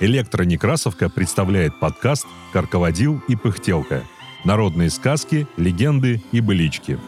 Электронекрасовка 0.00 1.10
представляет 1.10 1.78
подкаст 1.80 2.26
«Карководил 2.52 3.20
и 3.26 3.34
пыхтелка». 3.34 4.04
Народные 4.44 4.90
сказки, 4.90 5.48
легенды 5.56 6.22
и 6.30 6.40
былички. 6.40 7.00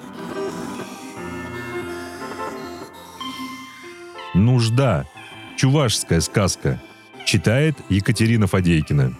«Нужда»– 4.35 5.07
чувашская 5.57 6.21
сказка. 6.21 6.83
Читает 7.25 7.77
Екатерина 7.89 8.49
Фадейкина. 8.49 9.17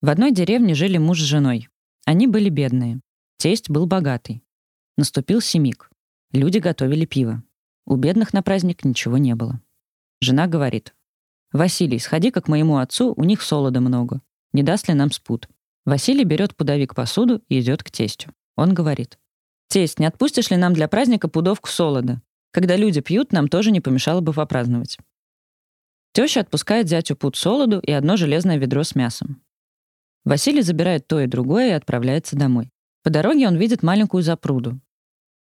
В 0.00 0.08
одной 0.08 0.32
деревне 0.32 0.74
жили 0.74 0.96
муж 0.96 1.20
с 1.20 1.24
женой. 1.24 1.68
Они 2.06 2.26
были 2.26 2.48
бедные. 2.48 3.00
Тесть 3.42 3.68
был 3.68 3.86
богатый. 3.86 4.40
Наступил 4.96 5.40
семик. 5.40 5.90
Люди 6.30 6.58
готовили 6.58 7.06
пиво. 7.06 7.42
У 7.84 7.96
бедных 7.96 8.32
на 8.32 8.40
праздник 8.40 8.84
ничего 8.84 9.18
не 9.18 9.34
было. 9.34 9.60
Жена 10.20 10.46
говорит, 10.46 10.94
«Василий, 11.50 11.98
сходи-ка 11.98 12.40
к 12.40 12.46
моему 12.46 12.76
отцу, 12.76 13.12
у 13.16 13.24
них 13.24 13.42
солода 13.42 13.80
много. 13.80 14.20
Не 14.52 14.62
даст 14.62 14.86
ли 14.86 14.94
нам 14.94 15.10
спут?» 15.10 15.48
Василий 15.84 16.22
берет 16.22 16.54
пудовик 16.54 16.94
посуду 16.94 17.42
и 17.48 17.58
идет 17.58 17.82
к 17.82 17.90
тестю. 17.90 18.30
Он 18.54 18.74
говорит, 18.74 19.18
«Тесть, 19.66 19.98
не 19.98 20.06
отпустишь 20.06 20.50
ли 20.50 20.56
нам 20.56 20.72
для 20.72 20.86
праздника 20.86 21.26
пудовку 21.26 21.68
солода? 21.68 22.22
Когда 22.52 22.76
люди 22.76 23.00
пьют, 23.00 23.32
нам 23.32 23.48
тоже 23.48 23.72
не 23.72 23.80
помешало 23.80 24.20
бы 24.20 24.32
попраздновать». 24.32 24.98
Теща 26.12 26.42
отпускает 26.42 26.88
зятю 26.88 27.16
пуд 27.16 27.34
солоду 27.34 27.80
и 27.80 27.90
одно 27.90 28.16
железное 28.16 28.58
ведро 28.58 28.84
с 28.84 28.94
мясом. 28.94 29.42
Василий 30.24 30.62
забирает 30.62 31.08
то 31.08 31.18
и 31.18 31.26
другое 31.26 31.70
и 31.70 31.72
отправляется 31.72 32.36
домой. 32.36 32.70
По 33.02 33.10
дороге 33.10 33.48
он 33.48 33.56
видит 33.56 33.82
маленькую 33.82 34.22
запруду. 34.22 34.80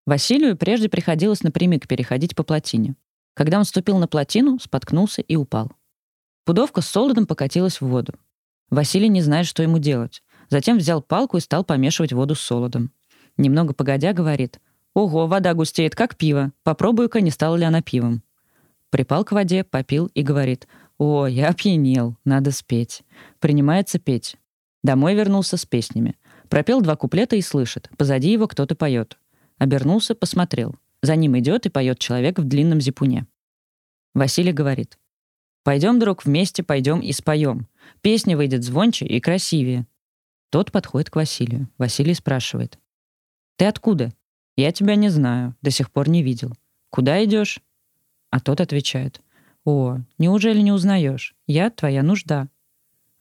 Василию 0.07 0.57
прежде 0.57 0.89
приходилось 0.89 1.43
напрямик 1.43 1.87
переходить 1.87 2.35
по 2.35 2.43
плотине. 2.43 2.97
Когда 3.35 3.59
он 3.59 3.65
ступил 3.65 3.99
на 3.99 4.09
плотину, 4.09 4.59
споткнулся 4.59 5.23
и 5.23 5.37
упал. 5.37 5.71
Пудовка 6.45 6.81
с 6.81 6.89
солодом 6.89 7.27
покатилась 7.27 7.81
в 7.81 7.87
воду. 7.87 8.15
Василий 8.71 9.09
не 9.09 9.21
знает, 9.21 9.47
что 9.47 9.63
ему 9.63 9.79
делать. 9.79 10.23
Затем 10.49 10.79
взял 10.79 11.03
палку 11.03 11.37
и 11.37 11.41
стал 11.41 11.65
помешивать 11.65 12.13
воду 12.13 12.35
с 12.35 12.41
солодом. 12.41 12.91
Немного 13.37 13.75
погодя 13.75 14.13
говорит, 14.13 14.61
«Ого, 14.95 15.27
вода 15.27 15.55
густеет, 15.55 15.95
как 15.95 16.17
пиво. 16.17 16.53
Попробую-ка, 16.63 17.21
не 17.21 17.31
стала 17.31 17.57
ли 17.57 17.65
она 17.65 17.83
пивом». 17.83 18.23
Припал 18.91 19.25
к 19.25 19.33
воде, 19.33 19.63
попил 19.63 20.07
и 20.15 20.23
говорит, 20.23 20.67
«О, 20.99 21.27
я 21.27 21.51
опьянел, 21.51 22.17
надо 22.25 22.51
спеть». 22.51 23.03
Принимается 23.39 23.99
петь. 23.99 24.37
Домой 24.83 25.15
вернулся 25.15 25.57
с 25.57 25.65
песнями. 25.65 26.17
Пропел 26.51 26.81
два 26.81 26.97
куплета 26.97 27.37
и 27.37 27.43
слышит, 27.43 27.89
позади 27.97 28.33
его 28.33 28.49
кто-то 28.49 28.75
поет. 28.75 29.19
Обернулся, 29.59 30.17
посмотрел. 30.17 30.75
За 31.01 31.15
ним 31.15 31.39
идет 31.39 31.65
и 31.65 31.71
поет 31.71 32.01
человек 32.01 32.41
в 32.41 32.45
длинном 32.45 32.81
зипуне. 32.81 33.27
Василий 34.15 34.53
говорит. 34.53 34.99
«Пойдем, 35.63 36.01
друг, 36.01 36.25
вместе 36.25 36.65
пойдем 36.65 37.01
и 37.01 37.13
споем. 37.13 37.69
Песня 38.01 38.37
выйдет 38.37 38.65
звонче 38.65 39.07
и 39.07 39.21
красивее». 39.21 39.87
Тот 40.51 40.73
подходит 40.73 41.11
к 41.11 41.17
Василию. 41.17 41.69
Василий 41.79 42.15
спрашивает. 42.15 42.79
«Ты 43.57 43.67
откуда?» 43.67 44.13
«Я 44.57 44.73
тебя 44.73 44.97
не 44.97 45.09
знаю, 45.09 45.55
до 45.63 45.71
сих 45.71 45.93
пор 45.93 46.09
не 46.09 46.23
видел. 46.23 46.53
Куда 46.91 47.23
идешь?» 47.25 47.61
А 48.31 48.41
тот 48.41 48.61
отвечает. 48.61 49.23
«О, 49.65 49.99
неужели 50.19 50.61
не 50.61 50.73
узнаешь? 50.73 51.37
Я 51.47 51.71
твоя 51.71 52.03
нужда». 52.03 52.49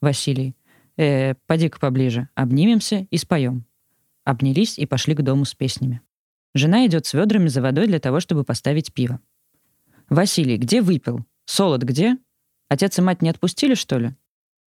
Василий. 0.02 0.56
«Э, 1.00 1.36
поди-ка 1.48 1.80
поближе, 1.80 2.28
обнимемся 2.36 3.08
и 3.10 3.16
споем». 3.16 3.66
Обнялись 4.26 4.78
и 4.78 4.86
пошли 4.86 5.16
к 5.16 5.22
дому 5.22 5.46
с 5.46 5.56
песнями. 5.56 6.02
Жена 6.54 6.86
идет 6.86 7.06
с 7.06 7.14
ведрами 7.14 7.48
за 7.48 7.62
водой 7.62 7.88
для 7.88 8.02
того, 8.02 8.20
чтобы 8.20 8.44
поставить 8.44 8.94
пиво. 8.94 9.22
«Василий, 10.10 10.58
где 10.58 10.82
выпил? 10.82 11.26
Солод 11.46 11.84
где? 11.84 12.18
Отец 12.68 13.00
и 13.00 13.02
мать 13.02 13.22
не 13.22 13.30
отпустили, 13.30 13.76
что 13.76 13.98
ли?» 13.98 14.14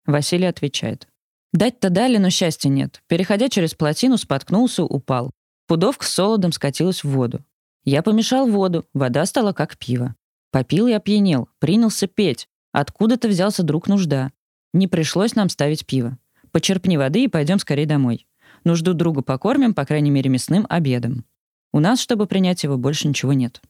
Василий 0.06 0.46
отвечает. 0.46 1.06
«Дать-то 1.52 1.90
дали, 1.90 2.16
но 2.16 2.30
счастья 2.30 2.70
нет. 2.70 3.02
Переходя 3.08 3.50
через 3.50 3.74
плотину, 3.74 4.16
споткнулся, 4.16 4.84
упал. 4.84 5.32
Пудовка 5.66 6.06
с 6.06 6.08
солодом 6.08 6.52
скатилась 6.52 7.04
в 7.04 7.10
воду. 7.10 7.44
Я 7.84 8.02
помешал 8.02 8.48
воду, 8.48 8.86
вода 8.94 9.26
стала 9.26 9.52
как 9.52 9.76
пиво. 9.76 10.16
Попил 10.50 10.86
и 10.86 10.92
опьянел, 10.92 11.50
принялся 11.58 12.06
петь. 12.06 12.48
Откуда-то 12.72 13.28
взялся 13.28 13.62
друг 13.62 13.86
нужда. 13.86 14.32
Не 14.72 14.88
пришлось 14.88 15.34
нам 15.34 15.50
ставить 15.50 15.84
пиво. 15.84 16.16
Почерпни 16.52 16.96
воды 16.96 17.24
и 17.24 17.28
пойдем 17.28 17.58
скорее 17.58 17.86
домой. 17.86 18.26
Нужду 18.64 18.94
друга 18.94 19.22
покормим, 19.22 19.74
по 19.74 19.84
крайней 19.84 20.10
мере, 20.10 20.30
мясным 20.30 20.66
обедом. 20.68 21.24
У 21.72 21.80
нас, 21.80 22.00
чтобы 22.00 22.26
принять 22.26 22.62
его, 22.62 22.76
больше 22.76 23.08
ничего 23.08 23.32
нет. 23.32 23.62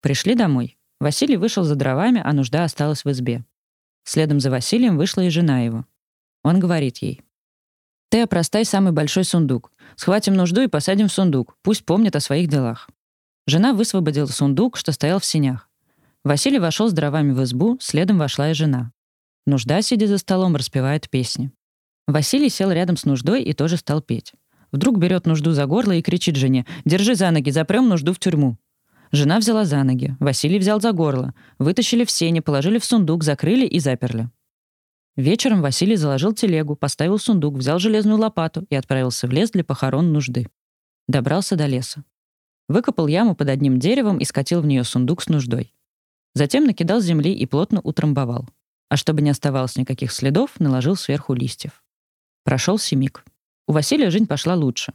Пришли 0.00 0.34
домой. 0.34 0.76
Василий 1.00 1.36
вышел 1.36 1.64
за 1.64 1.76
дровами, 1.76 2.20
а 2.22 2.32
нужда 2.32 2.64
осталась 2.64 3.04
в 3.04 3.10
избе. 3.10 3.44
Следом 4.02 4.40
за 4.40 4.50
Василием 4.50 4.96
вышла 4.96 5.22
и 5.22 5.30
жена 5.30 5.60
его. 5.60 5.86
Он 6.42 6.58
говорит 6.58 6.98
ей. 6.98 7.22
«Ты 8.10 8.22
опростай 8.22 8.64
самый 8.64 8.92
большой 8.92 9.24
сундук. 9.24 9.72
Схватим 9.96 10.34
нужду 10.34 10.60
и 10.60 10.68
посадим 10.68 11.08
в 11.08 11.12
сундук. 11.12 11.56
Пусть 11.62 11.86
помнит 11.86 12.14
о 12.16 12.20
своих 12.20 12.48
делах». 12.48 12.88
Жена 13.46 13.72
высвободила 13.72 14.26
сундук, 14.26 14.76
что 14.76 14.92
стоял 14.92 15.20
в 15.20 15.24
синях. 15.24 15.68
Василий 16.22 16.58
вошел 16.58 16.88
с 16.88 16.92
дровами 16.92 17.32
в 17.32 17.42
избу, 17.42 17.78
следом 17.80 18.18
вошла 18.18 18.50
и 18.50 18.54
жена. 18.54 18.92
Нужда, 19.46 19.82
сидя 19.82 20.06
за 20.06 20.18
столом, 20.18 20.56
распевает 20.56 21.10
песни. 21.10 21.50
Василий 22.06 22.50
сел 22.50 22.70
рядом 22.70 22.96
с 22.96 23.04
нуждой 23.04 23.42
и 23.42 23.52
тоже 23.52 23.76
стал 23.76 24.02
петь. 24.02 24.32
Вдруг 24.72 24.98
берет 24.98 25.26
нужду 25.26 25.52
за 25.52 25.66
горло 25.66 25.92
и 25.92 26.02
кричит 26.02 26.36
жене 26.36 26.66
«Держи 26.84 27.14
за 27.14 27.30
ноги, 27.30 27.50
запрем 27.50 27.88
нужду 27.88 28.12
в 28.12 28.18
тюрьму». 28.18 28.58
Жена 29.12 29.38
взяла 29.38 29.64
за 29.64 29.82
ноги, 29.84 30.16
Василий 30.18 30.58
взял 30.58 30.80
за 30.80 30.90
горло, 30.90 31.34
вытащили 31.58 32.04
в 32.04 32.10
сене, 32.10 32.42
положили 32.42 32.78
в 32.78 32.84
сундук, 32.84 33.22
закрыли 33.22 33.64
и 33.64 33.78
заперли. 33.78 34.28
Вечером 35.16 35.62
Василий 35.62 35.94
заложил 35.94 36.32
телегу, 36.32 36.74
поставил 36.74 37.18
сундук, 37.20 37.54
взял 37.54 37.78
железную 37.78 38.18
лопату 38.18 38.66
и 38.68 38.74
отправился 38.74 39.28
в 39.28 39.30
лес 39.30 39.52
для 39.52 39.62
похорон 39.62 40.12
нужды. 40.12 40.48
Добрался 41.06 41.54
до 41.54 41.66
леса. 41.66 42.04
Выкопал 42.68 43.06
яму 43.06 43.36
под 43.36 43.50
одним 43.50 43.78
деревом 43.78 44.18
и 44.18 44.24
скатил 44.24 44.60
в 44.60 44.66
нее 44.66 44.82
сундук 44.82 45.22
с 45.22 45.28
нуждой. 45.28 45.72
Затем 46.34 46.64
накидал 46.64 47.00
земли 47.00 47.32
и 47.32 47.46
плотно 47.46 47.80
утрамбовал. 47.80 48.48
А 48.88 48.96
чтобы 48.96 49.22
не 49.22 49.30
оставалось 49.30 49.76
никаких 49.76 50.10
следов, 50.10 50.58
наложил 50.58 50.96
сверху 50.96 51.34
листьев. 51.34 51.83
Прошел 52.44 52.78
семик. 52.78 53.24
У 53.66 53.72
Василия 53.72 54.10
жизнь 54.10 54.26
пошла 54.26 54.54
лучше. 54.54 54.92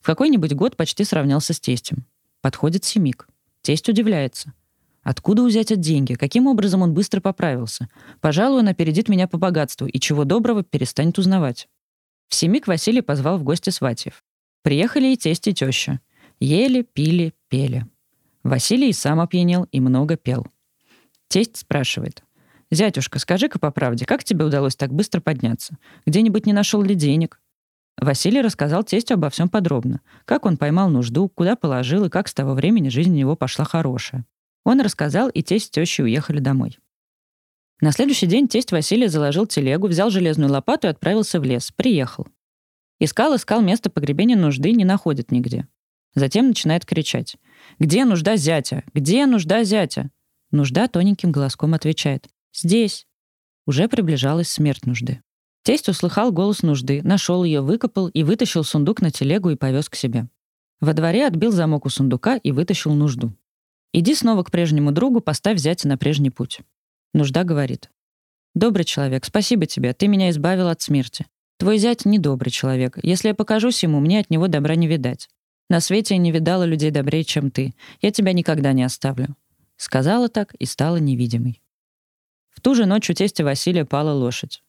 В 0.00 0.06
какой-нибудь 0.06 0.52
год 0.52 0.76
почти 0.76 1.04
сравнялся 1.04 1.54
с 1.54 1.60
тестем. 1.60 2.04
Подходит 2.42 2.84
Семик. 2.84 3.28
Тесть 3.62 3.88
удивляется. 3.88 4.52
Откуда 5.02 5.42
взять 5.44 5.72
от 5.72 5.80
деньги? 5.80 6.14
Каким 6.14 6.46
образом 6.46 6.82
он 6.82 6.92
быстро 6.92 7.20
поправился? 7.20 7.88
Пожалуй, 8.20 8.60
он 8.60 8.68
опередит 8.68 9.08
меня 9.08 9.26
по 9.26 9.38
богатству 9.38 9.86
и 9.86 9.98
чего 9.98 10.24
доброго 10.24 10.62
перестанет 10.62 11.18
узнавать. 11.18 11.68
В 12.28 12.34
Семик 12.34 12.66
Василий 12.66 13.00
позвал 13.00 13.38
в 13.38 13.42
гости 13.42 13.70
сватьев. 13.70 14.22
Приехали 14.62 15.08
и 15.08 15.16
тесть, 15.16 15.48
и 15.48 15.54
теща. 15.54 16.00
Ели, 16.40 16.82
пили, 16.82 17.32
пели. 17.48 17.86
Василий 18.42 18.90
и 18.90 18.92
сам 18.92 19.20
опьянел 19.20 19.64
и 19.72 19.80
много 19.80 20.16
пел. 20.16 20.46
Тесть 21.28 21.56
спрашивает. 21.56 22.22
«Зятюшка, 22.72 23.18
скажи-ка 23.18 23.58
по 23.58 23.70
правде, 23.70 24.06
как 24.06 24.24
тебе 24.24 24.46
удалось 24.46 24.76
так 24.76 24.94
быстро 24.94 25.20
подняться? 25.20 25.76
Где-нибудь 26.06 26.46
не 26.46 26.54
нашел 26.54 26.80
ли 26.82 26.94
денег? 26.94 27.38
Василий 27.98 28.40
рассказал 28.40 28.82
тестю 28.82 29.14
обо 29.14 29.28
всем 29.28 29.50
подробно. 29.50 30.00
Как 30.24 30.46
он 30.46 30.56
поймал 30.56 30.88
нужду, 30.88 31.28
куда 31.28 31.54
положил 31.54 32.06
и 32.06 32.08
как 32.08 32.28
с 32.28 32.34
того 32.34 32.54
времени 32.54 32.88
жизнь 32.88 33.10
у 33.10 33.14
него 33.14 33.36
пошла 33.36 33.66
хорошая. 33.66 34.24
Он 34.64 34.80
рассказал, 34.80 35.28
и 35.28 35.42
тесть 35.42 35.66
с 35.66 35.70
тещей 35.70 36.02
уехали 36.02 36.38
домой. 36.38 36.78
На 37.82 37.92
следующий 37.92 38.26
день 38.26 38.48
тесть 38.48 38.72
Василия 38.72 39.10
заложил 39.10 39.46
телегу, 39.46 39.88
взял 39.88 40.08
железную 40.08 40.50
лопату 40.50 40.86
и 40.86 40.90
отправился 40.90 41.40
в 41.40 41.44
лес. 41.44 41.72
Приехал. 41.76 42.26
Искал, 43.00 43.36
искал 43.36 43.60
место 43.60 43.90
погребения 43.90 44.36
нужды, 44.36 44.72
не 44.72 44.86
находит 44.86 45.30
нигде. 45.30 45.68
Затем 46.14 46.48
начинает 46.48 46.86
кричать. 46.86 47.36
«Где 47.78 48.06
нужда 48.06 48.36
зятя? 48.36 48.82
Где 48.94 49.26
нужда 49.26 49.62
зятя?» 49.62 50.10
Нужда 50.52 50.88
тоненьким 50.88 51.32
голоском 51.32 51.74
отвечает. 51.74 52.28
«Здесь». 52.52 53.06
Уже 53.66 53.88
приближалась 53.88 54.48
смерть 54.48 54.86
нужды. 54.86 55.22
Тесть 55.62 55.88
услыхал 55.88 56.32
голос 56.32 56.62
нужды, 56.62 57.00
нашел 57.02 57.44
ее, 57.44 57.60
выкопал 57.60 58.08
и 58.08 58.24
вытащил 58.24 58.64
сундук 58.64 59.00
на 59.00 59.10
телегу 59.10 59.50
и 59.50 59.56
повез 59.56 59.88
к 59.88 59.94
себе. 59.94 60.28
Во 60.80 60.92
дворе 60.94 61.26
отбил 61.26 61.52
замок 61.52 61.86
у 61.86 61.88
сундука 61.88 62.36
и 62.36 62.50
вытащил 62.50 62.92
нужду. 62.92 63.32
«Иди 63.92 64.14
снова 64.14 64.42
к 64.42 64.50
прежнему 64.50 64.90
другу, 64.90 65.20
поставь 65.20 65.58
зятя 65.58 65.86
на 65.86 65.96
прежний 65.96 66.30
путь». 66.30 66.60
Нужда 67.14 67.44
говорит. 67.44 67.90
«Добрый 68.54 68.84
человек, 68.84 69.24
спасибо 69.24 69.66
тебе, 69.66 69.92
ты 69.92 70.08
меня 70.08 70.30
избавил 70.30 70.66
от 70.68 70.82
смерти. 70.82 71.26
Твой 71.58 71.78
зять 71.78 72.04
недобрый 72.04 72.50
человек. 72.50 72.98
Если 73.02 73.28
я 73.28 73.34
покажусь 73.34 73.82
ему, 73.84 74.00
мне 74.00 74.18
от 74.18 74.30
него 74.30 74.48
добра 74.48 74.74
не 74.74 74.88
видать. 74.88 75.28
На 75.70 75.78
свете 75.78 76.14
я 76.14 76.18
не 76.18 76.32
видала 76.32 76.64
людей 76.64 76.90
добрее, 76.90 77.22
чем 77.22 77.52
ты. 77.52 77.74
Я 78.00 78.10
тебя 78.10 78.32
никогда 78.32 78.72
не 78.72 78.82
оставлю». 78.82 79.36
Сказала 79.76 80.28
так 80.28 80.54
и 80.54 80.66
стала 80.66 80.96
невидимой. 80.96 81.62
В 82.52 82.60
ту 82.60 82.74
же 82.74 82.86
ночь 82.86 83.10
у 83.10 83.14
тестя 83.14 83.44
Василия 83.44 83.84
пала 83.84 84.12
лошадь. 84.12 84.62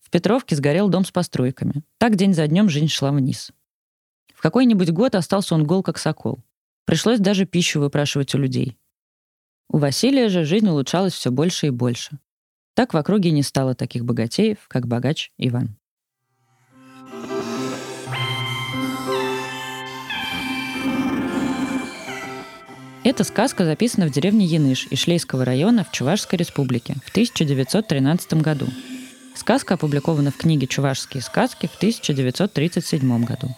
В 0.00 0.10
Петровке 0.10 0.56
сгорел 0.56 0.88
дом 0.88 1.04
с 1.04 1.10
постройками. 1.10 1.82
Так 1.98 2.16
день 2.16 2.32
за 2.32 2.46
днем 2.46 2.68
жизнь 2.68 2.88
шла 2.88 3.12
вниз. 3.12 3.52
В 4.34 4.40
какой-нибудь 4.40 4.90
год 4.90 5.14
остался 5.14 5.54
он 5.54 5.66
гол, 5.66 5.82
как 5.82 5.98
сокол. 5.98 6.44
Пришлось 6.84 7.18
даже 7.18 7.44
пищу 7.44 7.80
выпрашивать 7.80 8.34
у 8.34 8.38
людей. 8.38 8.78
У 9.68 9.78
Василия 9.78 10.28
же 10.28 10.44
жизнь 10.44 10.68
улучшалась 10.68 11.12
все 11.12 11.30
больше 11.30 11.66
и 11.66 11.70
больше. 11.70 12.18
Так 12.74 12.94
в 12.94 12.96
округе 12.96 13.32
не 13.32 13.42
стало 13.42 13.74
таких 13.74 14.04
богатеев, 14.04 14.68
как 14.68 14.86
богач 14.86 15.32
Иван. 15.36 15.77
Эта 23.10 23.24
сказка 23.24 23.64
записана 23.64 24.06
в 24.06 24.10
деревне 24.10 24.44
Яныш 24.44 24.86
Ишлейского 24.90 25.42
района 25.42 25.82
в 25.82 25.90
Чувашской 25.92 26.38
республике 26.38 26.94
в 27.06 27.08
1913 27.08 28.34
году. 28.34 28.66
Сказка 29.34 29.74
опубликована 29.74 30.30
в 30.30 30.36
книге 30.36 30.66
«Чувашские 30.66 31.22
сказки» 31.22 31.70
в 31.72 31.76
1937 31.76 33.24
году. 33.24 33.48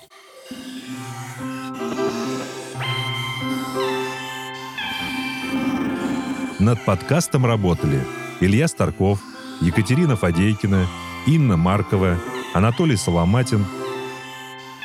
Над 6.61 6.85
подкастом 6.85 7.44
работали 7.44 8.06
Илья 8.41 8.69
Старков, 8.69 9.20
Екатерина 9.61 10.14
Фадейкина, 10.14 10.87
Инна 11.26 11.56
Маркова, 11.56 12.20
Анатолий 12.55 12.97
Соломатин. 12.97 13.67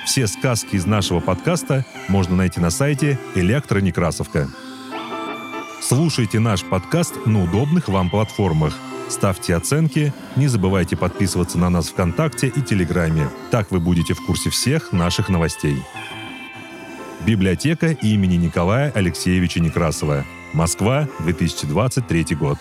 Все 0.05 0.27
сказки 0.27 0.75
из 0.75 0.85
нашего 0.85 1.19
подкаста 1.19 1.83
можно 2.09 2.35
найти 2.35 2.59
на 2.59 2.69
сайте 2.69 3.19
«Электронекрасовка». 3.33 4.47
Слушайте 5.81 6.39
наш 6.39 6.63
подкаст 6.63 7.25
на 7.25 7.43
удобных 7.43 7.89
вам 7.89 8.11
платформах. 8.11 8.77
Ставьте 9.09 9.55
оценки, 9.55 10.13
не 10.35 10.47
забывайте 10.47 10.95
подписываться 10.95 11.57
на 11.57 11.69
нас 11.69 11.89
ВКонтакте 11.89 12.47
и 12.47 12.61
Телеграме. 12.61 13.29
Так 13.49 13.71
вы 13.71 13.79
будете 13.79 14.13
в 14.13 14.23
курсе 14.25 14.51
всех 14.51 14.91
наших 14.91 15.29
новостей. 15.29 15.77
Библиотека 17.25 17.87
имени 17.87 18.35
Николая 18.35 18.91
Алексеевича 18.91 19.59
Некрасова. 19.59 20.23
Москва, 20.53 21.07
2023 21.19 22.35
год. 22.35 22.59